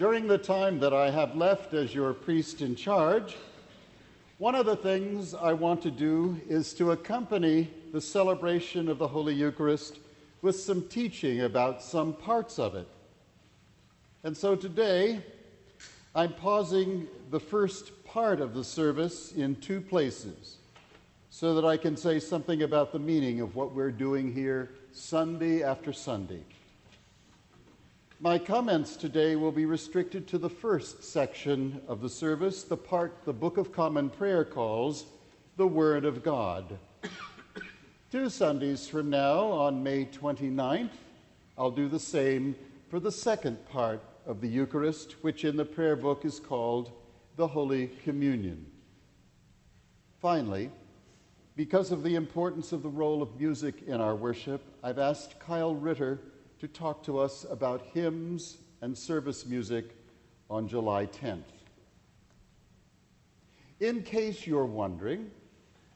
[0.00, 3.36] During the time that I have left as your priest in charge,
[4.38, 9.06] one of the things I want to do is to accompany the celebration of the
[9.06, 9.98] Holy Eucharist
[10.40, 12.88] with some teaching about some parts of it.
[14.24, 15.22] And so today,
[16.14, 20.56] I'm pausing the first part of the service in two places
[21.28, 25.62] so that I can say something about the meaning of what we're doing here Sunday
[25.62, 26.42] after Sunday.
[28.22, 33.24] My comments today will be restricted to the first section of the service, the part
[33.24, 35.06] the Book of Common Prayer calls
[35.56, 36.78] the Word of God.
[38.12, 40.90] Two Sundays from now, on May 29th,
[41.56, 42.56] I'll do the same
[42.90, 46.92] for the second part of the Eucharist, which in the prayer book is called
[47.36, 48.66] the Holy Communion.
[50.20, 50.70] Finally,
[51.56, 55.74] because of the importance of the role of music in our worship, I've asked Kyle
[55.74, 56.20] Ritter
[56.60, 59.96] to talk to us about hymns and service music
[60.50, 61.42] on July 10th.
[63.80, 65.30] In case you're wondering,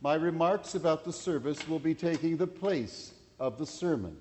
[0.00, 4.16] my remarks about the service will be taking the place of the sermon.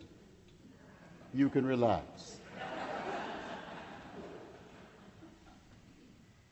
[1.34, 2.38] You can relax.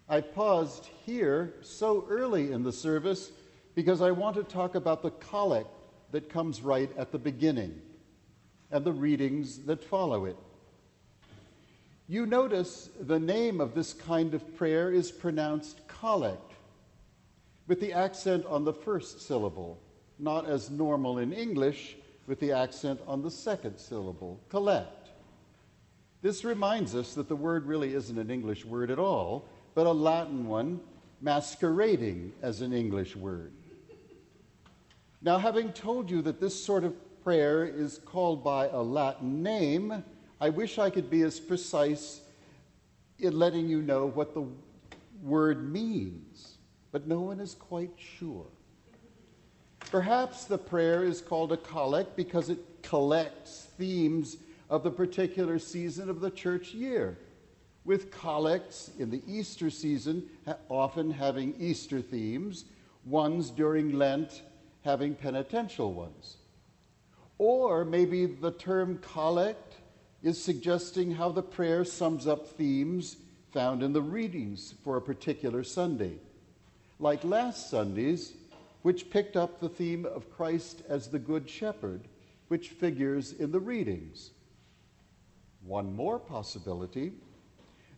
[0.10, 3.32] I paused here so early in the service
[3.76, 5.70] because I want to talk about the collect
[6.12, 7.82] that comes right at the beginning
[8.72, 10.38] and the readings that follow it.
[12.08, 16.54] You notice the name of this kind of prayer is pronounced collect,
[17.68, 19.80] with the accent on the first syllable,
[20.20, 21.96] not as normal in English,
[22.28, 25.10] with the accent on the second syllable, collect.
[26.22, 29.92] This reminds us that the word really isn't an English word at all, but a
[29.92, 30.80] Latin one
[31.22, 33.52] masquerading as an English word.
[35.22, 36.94] Now, having told you that this sort of
[37.26, 40.04] prayer is called by a Latin name,
[40.40, 42.22] I wish I could be as precise
[43.18, 44.46] in letting you know what the
[45.24, 46.58] word means,
[46.92, 48.46] but no one is quite sure.
[49.80, 54.38] Perhaps the prayer is called a collect because it collects themes
[54.70, 57.18] of the particular season of the church year,
[57.86, 60.30] with collects in the Easter season
[60.70, 62.66] often having Easter themes,
[63.04, 64.44] ones during Lent
[64.84, 66.38] having penitential ones.
[67.38, 69.76] Or maybe the term collect
[70.24, 73.18] is suggesting how the prayer sums up themes
[73.52, 76.14] found in the readings for a particular Sunday.
[77.00, 78.34] Like last Sunday's,
[78.82, 82.08] which picked up the theme of Christ as the Good Shepherd,
[82.48, 84.32] which figures in the readings.
[85.64, 87.14] One more possibility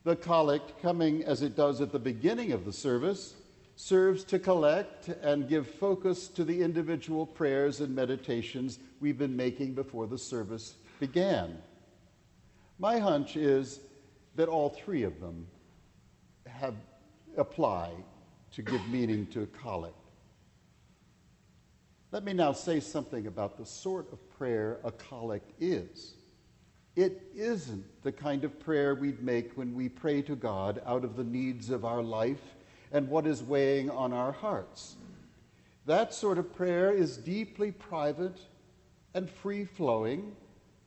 [0.03, 3.33] the collect coming as it does at the beginning of the service
[3.77, 9.73] serves to collect and give focus to the individual prayers and meditations we've been making
[9.73, 11.55] before the service began.
[12.79, 13.79] My hunch is
[14.35, 15.45] that all three of them
[16.47, 16.73] have
[17.37, 17.91] apply
[18.53, 19.93] to give meaning to a collect.
[22.11, 26.15] Let me now say something about the sort of prayer a collect is.
[26.95, 31.15] It isn't the kind of prayer we'd make when we pray to God out of
[31.15, 32.56] the needs of our life
[32.91, 34.95] and what is weighing on our hearts.
[35.85, 38.37] That sort of prayer is deeply private
[39.13, 40.35] and free flowing,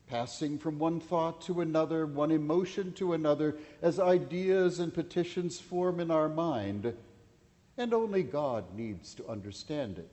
[0.07, 6.01] passing from one thought to another, one emotion to another, as ideas and petitions form
[6.01, 6.93] in our mind,
[7.79, 10.11] and only God needs to understand it.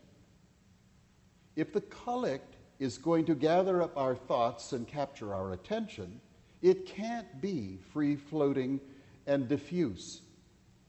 [1.55, 6.21] If the collect is going to gather up our thoughts and capture our attention,
[6.61, 8.79] it can't be free floating
[9.25, 10.21] and diffuse.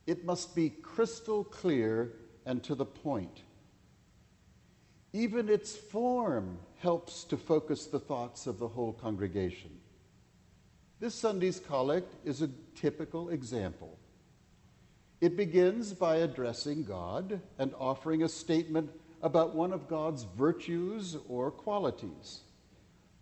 [0.08, 2.14] It must be crystal clear
[2.46, 3.42] and to the point.
[5.12, 9.70] Even its form helps to focus the thoughts of the whole congregation.
[10.98, 13.98] This Sunday's collect is a typical example.
[15.20, 18.88] It begins by addressing God and offering a statement
[19.20, 22.40] about one of God's virtues or qualities.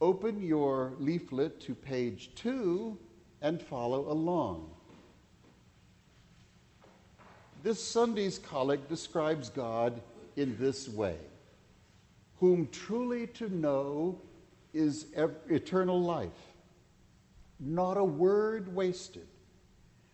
[0.01, 2.97] Open your leaflet to page two
[3.43, 4.76] and follow along.
[7.67, 10.01] This Sunday's collect describes God
[10.37, 11.17] in this way
[12.37, 14.21] Whom truly to know
[14.73, 15.07] is
[15.51, 16.55] eternal life,
[17.59, 19.27] not a word wasted,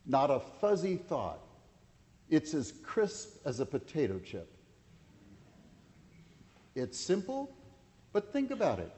[0.06, 1.40] not a fuzzy thought.
[2.30, 4.50] It's as crisp as a potato chip.
[6.74, 7.54] It's simple,
[8.14, 8.92] but think about it.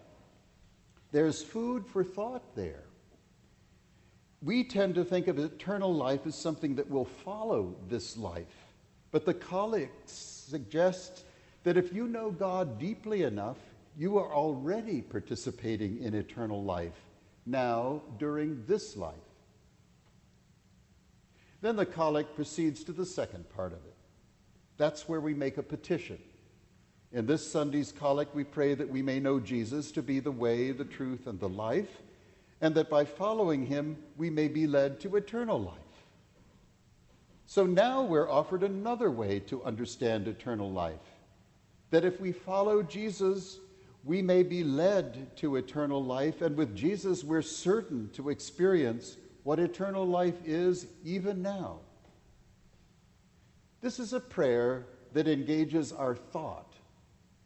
[1.11, 2.85] There's food for thought there
[4.44, 8.44] we tend to think of eternal life as something that will follow this life.
[9.11, 11.25] But the collect suggests
[11.62, 13.56] that if you know God deeply enough,
[13.96, 16.93] you are already participating in eternal life
[17.46, 19.14] now during this life.
[21.62, 23.94] Then the collect proceeds to the second part of it.
[24.76, 26.19] That's where we make a petition.
[27.12, 30.73] In this Sunday's collect, we pray that we may know Jesus to be the way,
[30.73, 32.02] the truth, and the life,
[32.64, 35.75] and that by following him, we may be led to eternal life.
[37.44, 40.96] So now we're offered another way to understand eternal life
[41.90, 43.58] that if we follow Jesus,
[44.02, 49.58] we may be led to eternal life, and with Jesus, we're certain to experience what
[49.58, 51.81] eternal life is even now.
[53.82, 56.72] This is a prayer that engages our thought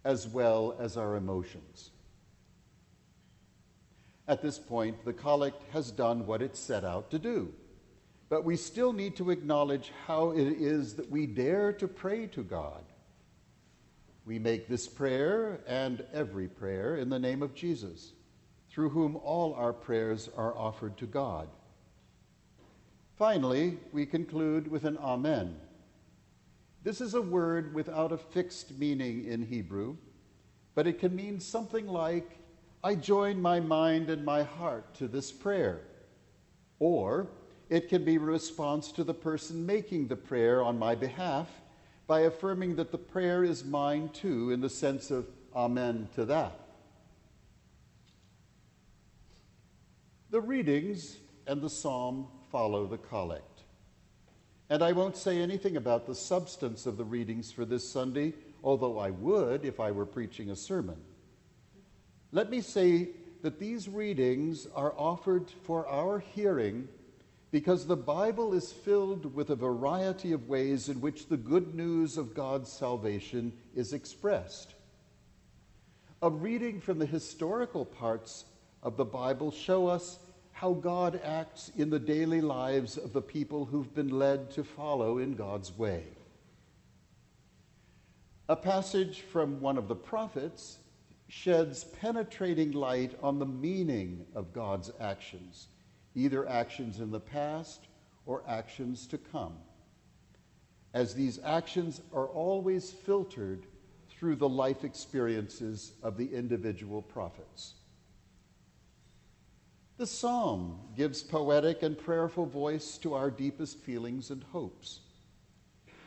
[0.04, 1.90] as well as our emotions.
[4.28, 7.52] At this point, the collect has done what it set out to do.
[8.28, 12.42] But we still need to acknowledge how it is that we dare to pray to
[12.42, 12.84] God.
[14.26, 18.12] We make this prayer and every prayer in the name of Jesus,
[18.70, 21.48] through whom all our prayers are offered to God.
[23.16, 25.56] Finally, we conclude with an Amen.
[26.84, 29.96] This is a word without a fixed meaning in Hebrew,
[30.74, 32.37] but it can mean something like,
[32.82, 35.80] I join my mind and my heart to this prayer.
[36.78, 37.26] Or
[37.68, 41.48] it can be a response to the person making the prayer on my behalf
[42.06, 46.58] by affirming that the prayer is mine too, in the sense of Amen to that.
[50.30, 51.16] The readings
[51.46, 53.62] and the psalm follow the collect.
[54.70, 58.98] And I won't say anything about the substance of the readings for this Sunday, although
[58.98, 60.98] I would if I were preaching a sermon.
[62.30, 63.08] Let me say
[63.42, 66.88] that these readings are offered for our hearing
[67.50, 72.18] because the Bible is filled with a variety of ways in which the good news
[72.18, 74.74] of God's salvation is expressed.
[76.20, 78.44] A reading from the historical parts
[78.82, 80.18] of the Bible show us
[80.52, 85.18] how God acts in the daily lives of the people who've been led to follow
[85.18, 86.02] in God's way.
[88.48, 90.78] A passage from one of the prophets
[91.28, 95.68] sheds penetrating light on the meaning of God's actions,
[96.14, 97.86] either actions in the past
[98.26, 99.54] or actions to come,
[100.94, 103.66] as these actions are always filtered
[104.10, 107.74] through the life experiences of the individual prophets.
[109.98, 115.00] The psalm gives poetic and prayerful voice to our deepest feelings and hopes.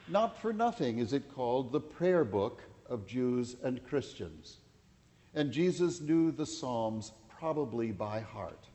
[0.07, 4.57] Not for nothing is it called the prayer book of Jews and Christians.
[5.33, 8.67] And Jesus knew the Psalms probably by heart.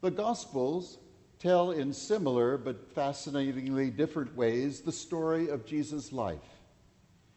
[0.00, 0.98] The Gospels
[1.38, 6.38] tell in similar but fascinatingly different ways the story of Jesus' life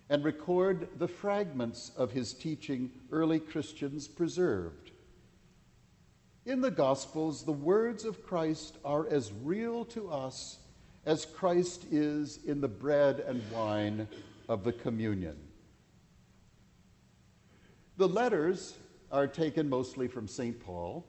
[0.10, 4.92] and record the fragments of his teaching early Christians preserved.
[6.46, 10.60] In the Gospels, the words of Christ are as real to us
[11.06, 14.08] as Christ is in the bread and wine
[14.48, 15.38] of the communion.
[17.98, 18.76] The letters
[19.12, 20.60] are taken mostly from St.
[20.60, 21.06] Paul,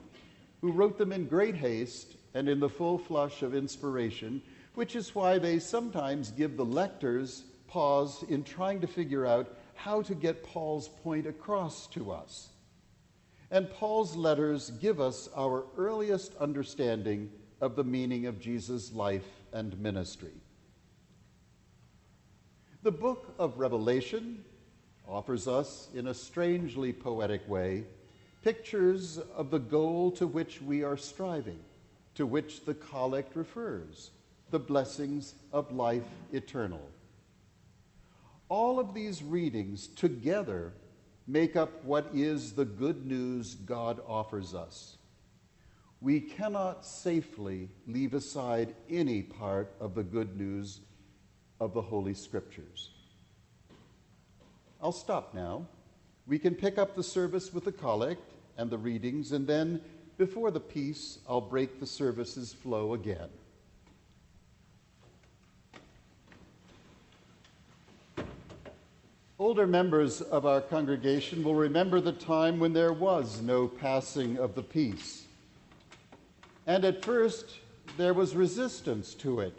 [0.61, 4.43] who wrote them in great haste and in the full flush of inspiration,
[4.75, 10.02] which is why they sometimes give the lectors pause in trying to figure out how
[10.02, 12.49] to get Paul's point across to us
[13.50, 17.31] and Paul's letters give us our earliest understanding
[17.61, 20.35] of the meaning of Jesus' life and ministry.
[22.83, 24.45] The book of Revelation
[25.09, 27.85] offers us, in a strangely poetic way,
[28.43, 31.59] pictures of the goal to which we are striving,
[32.15, 34.11] to which the collect refers
[34.50, 36.88] the blessings of life eternal.
[38.49, 40.73] All of these readings together
[41.27, 44.97] make up what is the good news God offers us.
[46.00, 50.81] We cannot safely leave aside any part of the good news
[51.61, 52.91] of the Holy Scriptures.
[54.80, 55.66] I'll stop now.
[56.26, 58.23] We can pick up the service with the collect
[58.56, 59.80] and the readings, and then
[60.18, 63.28] before the peace, I'll break the service's flow again.
[69.40, 74.56] Older members of our congregation will remember the time when there was no passing of
[74.56, 75.25] the peace.
[76.66, 77.58] And at first,
[77.97, 79.56] there was resistance to it.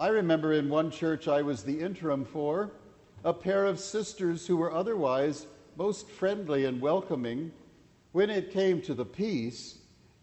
[0.00, 2.70] I remember in one church I was the interim for,
[3.24, 7.52] a pair of sisters who were otherwise most friendly and welcoming,
[8.12, 9.78] when it came to the peace,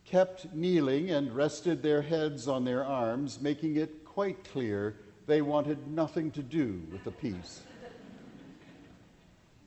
[0.06, 4.96] kept kneeling and rested their heads on their arms, making it quite clear
[5.28, 7.62] they wanted nothing to do with the peace.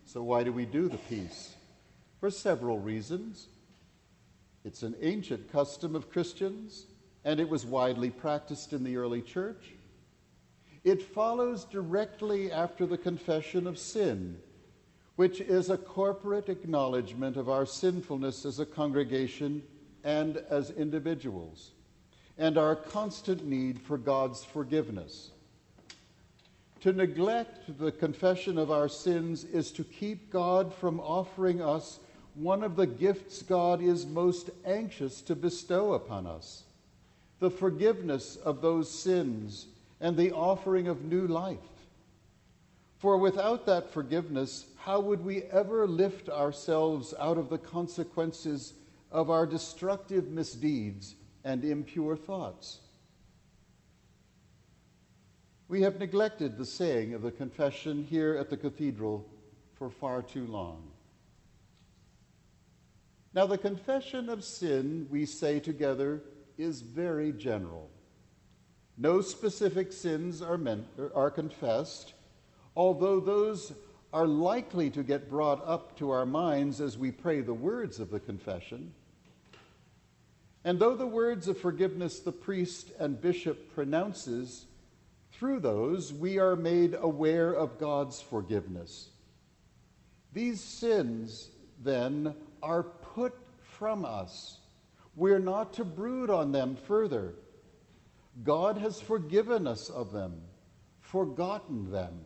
[0.05, 1.55] So, why do we do the peace?
[2.21, 3.49] For several reasons.
[4.65, 6.87] It's an ancient custom of Christians,
[7.25, 9.75] and it was widely practiced in the early church.
[10.85, 14.39] It follows directly after the confession of sin,
[15.17, 19.63] which is a corporate acknowledgement of our sinfulness as a congregation
[20.03, 21.71] and as individuals,
[22.37, 25.31] and our constant need for God's forgiveness.
[26.81, 32.01] To neglect the confession of our sins is to keep God from offering us
[32.35, 36.65] one of the gifts God is most anxious to bestow upon us
[37.39, 39.67] the forgiveness of those sins
[40.03, 41.59] and the offering of new life.
[42.99, 48.75] For without that forgiveness, how would we ever lift ourselves out of the consequences
[49.13, 52.81] of our destructive misdeeds and impure thoughts?
[55.69, 59.25] We have neglected the saying of the confession here at the cathedral
[59.79, 60.83] for far too long.
[63.35, 66.23] Now, the confession of sin, we say together,
[66.59, 67.89] is very general.
[69.03, 72.15] No specific sins are, meant, are confessed,
[72.77, 73.73] although those
[74.13, 78.11] are likely to get brought up to our minds as we pray the words of
[78.11, 78.95] the confession.
[80.63, 84.67] And though the words of forgiveness the priest and bishop pronounces,
[85.33, 89.09] through those we are made aware of God's forgiveness.
[90.33, 91.49] These sins,
[91.83, 94.59] then, are put from us.
[95.17, 97.35] We're not to brood on them further.
[98.43, 100.41] God has forgiven us of them,
[101.01, 102.21] forgotten them.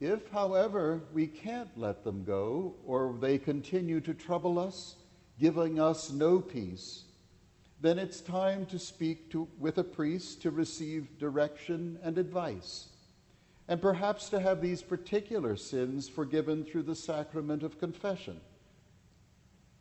[0.00, 4.96] If, however, we can't let them go, or they continue to trouble us,
[5.38, 7.04] giving us no peace,
[7.80, 12.88] then it's time to speak to, with a priest to receive direction and advice,
[13.68, 18.40] and perhaps to have these particular sins forgiven through the sacrament of confession.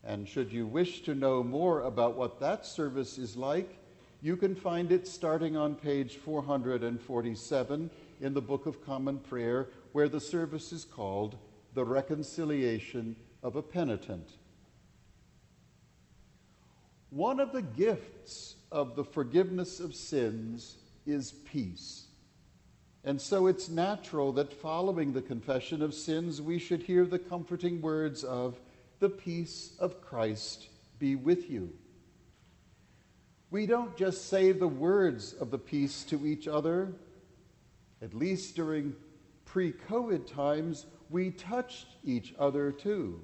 [0.03, 3.78] And should you wish to know more about what that service is like,
[4.21, 10.09] you can find it starting on page 447 in the Book of Common Prayer, where
[10.09, 11.37] the service is called
[11.73, 14.29] The Reconciliation of a Penitent.
[17.11, 22.07] One of the gifts of the forgiveness of sins is peace.
[23.05, 27.81] And so it's natural that following the confession of sins, we should hear the comforting
[27.81, 28.59] words of,
[28.99, 30.67] The peace of Christ
[30.99, 31.71] be with you.
[33.51, 36.93] We don't just say the words of the peace to each other.
[38.01, 38.95] At least during
[39.45, 43.21] pre COVID times, we touched each other too.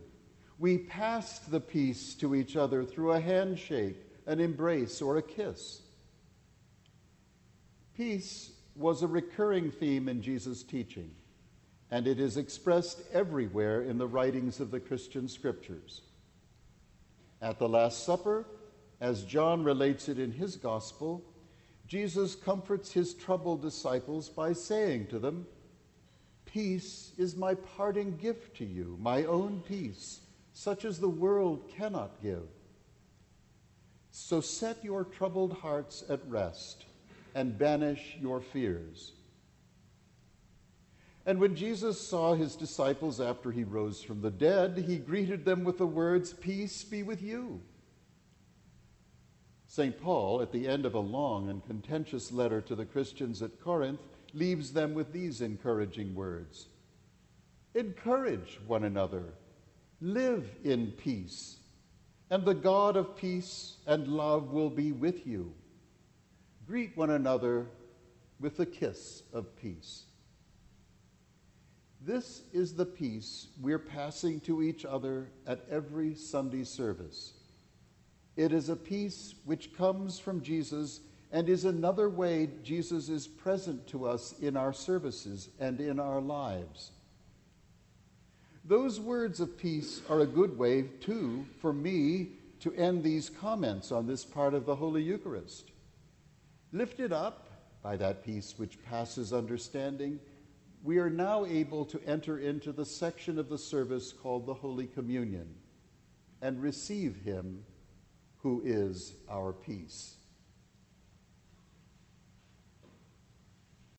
[0.57, 5.81] We passed the peace to each other through a handshake, an embrace, or a kiss.
[7.95, 11.11] Peace was a recurring theme in Jesus' teaching,
[11.91, 16.01] and it is expressed everywhere in the writings of the Christian scriptures.
[17.41, 18.45] At the Last Supper,
[19.01, 21.23] as John relates it in his gospel,
[21.87, 25.45] Jesus comforts his troubled disciples by saying to them,
[26.45, 30.21] Peace is my parting gift to you, my own peace,
[30.53, 32.47] such as the world cannot give.
[34.11, 36.85] So set your troubled hearts at rest
[37.35, 39.11] and banish your fears.
[41.25, 45.63] And when Jesus saw his disciples after he rose from the dead, he greeted them
[45.63, 47.61] with the words, Peace be with you.
[49.75, 50.01] St.
[50.01, 53.99] Paul, at the end of a long and contentious letter to the Christians at Corinth,
[54.33, 56.67] leaves them with these encouraging words
[57.73, 59.33] Encourage one another,
[59.99, 61.57] live in peace,
[62.29, 65.51] and the God of peace and love will be with you.
[66.65, 67.67] Greet one another
[68.39, 70.05] with the kiss of peace.
[71.99, 77.33] This is the peace we're passing to each other at every Sunday service.
[78.35, 80.99] It is a peace which comes from Jesus
[81.31, 86.21] and is another way Jesus is present to us in our services and in our
[86.21, 86.91] lives.
[88.63, 92.29] Those words of peace are a good way, too, for me
[92.61, 95.71] to end these comments on this part of the Holy Eucharist.
[96.71, 97.47] Lifted up
[97.83, 100.19] by that peace which passes understanding,
[100.83, 104.87] we are now able to enter into the section of the service called the Holy
[104.87, 105.53] Communion
[106.41, 107.63] and receive Him
[108.45, 110.17] who is our peace.